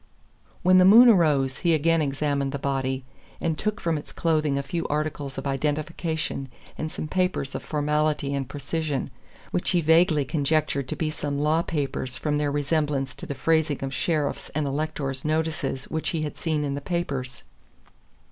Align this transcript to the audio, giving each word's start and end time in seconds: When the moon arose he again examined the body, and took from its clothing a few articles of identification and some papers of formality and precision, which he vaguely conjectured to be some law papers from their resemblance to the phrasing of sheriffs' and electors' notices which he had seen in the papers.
When 0.63 0.79
the 0.79 0.83
moon 0.83 1.09
arose 1.09 1.59
he 1.59 1.75
again 1.75 2.01
examined 2.01 2.51
the 2.53 2.57
body, 2.57 3.05
and 3.39 3.55
took 3.55 3.79
from 3.79 3.99
its 3.99 4.11
clothing 4.11 4.57
a 4.57 4.63
few 4.63 4.87
articles 4.87 5.37
of 5.37 5.45
identification 5.45 6.49
and 6.75 6.91
some 6.91 7.07
papers 7.07 7.53
of 7.53 7.61
formality 7.61 8.33
and 8.33 8.49
precision, 8.49 9.11
which 9.51 9.69
he 9.69 9.81
vaguely 9.81 10.25
conjectured 10.25 10.87
to 10.87 10.95
be 10.95 11.11
some 11.11 11.37
law 11.37 11.61
papers 11.61 12.17
from 12.17 12.39
their 12.39 12.51
resemblance 12.51 13.13
to 13.13 13.27
the 13.27 13.35
phrasing 13.35 13.83
of 13.83 13.93
sheriffs' 13.93 14.49
and 14.55 14.65
electors' 14.65 15.23
notices 15.23 15.85
which 15.91 16.09
he 16.09 16.23
had 16.23 16.35
seen 16.39 16.63
in 16.63 16.73
the 16.73 16.81
papers. 16.81 17.43